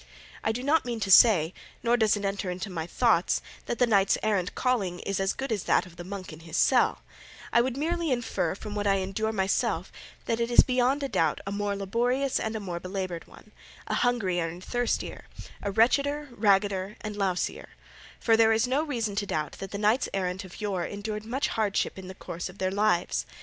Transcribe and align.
I 0.43 0.51
do 0.51 0.63
not 0.63 0.83
mean 0.83 0.99
to 1.01 1.11
say, 1.11 1.53
nor 1.83 1.95
does 1.95 2.17
it 2.17 2.25
enter 2.25 2.49
into 2.49 2.71
my 2.71 2.87
thoughts, 2.87 3.39
that 3.67 3.77
the 3.77 3.85
knight 3.85 4.17
errant's 4.23 4.53
calling 4.55 4.97
is 5.01 5.19
as 5.19 5.31
good 5.33 5.51
as 5.51 5.65
that 5.65 5.85
of 5.85 5.95
the 5.95 6.03
monk 6.03 6.33
in 6.33 6.39
his 6.39 6.57
cell; 6.57 7.03
I 7.53 7.61
would 7.61 7.77
merely 7.77 8.09
infer 8.09 8.55
from 8.55 8.73
what 8.73 8.87
I 8.87 8.95
endure 8.95 9.31
myself 9.31 9.91
that 10.25 10.39
it 10.39 10.49
is 10.49 10.63
beyond 10.63 11.03
a 11.03 11.07
doubt 11.07 11.39
a 11.45 11.51
more 11.51 11.75
laborious 11.75 12.39
and 12.39 12.55
a 12.55 12.59
more 12.59 12.79
belaboured 12.79 13.27
one, 13.27 13.51
a 13.85 13.93
hungrier 13.93 14.47
and 14.47 14.63
thirstier, 14.63 15.25
a 15.61 15.69
wretcheder, 15.71 16.29
raggeder, 16.31 16.95
and 17.01 17.15
lousier; 17.15 17.69
for 18.19 18.35
there 18.35 18.51
is 18.53 18.65
no 18.67 18.81
reason 18.81 19.15
to 19.17 19.27
doubt 19.27 19.51
that 19.59 19.69
the 19.69 19.77
knights 19.77 20.09
errant 20.15 20.43
of 20.43 20.59
yore 20.59 20.83
endured 20.83 21.25
much 21.25 21.49
hardship 21.49 21.99
in 21.99 22.07
the 22.07 22.15
course 22.15 22.49
of 22.49 22.57
their 22.57 22.71
lives. 22.71 23.27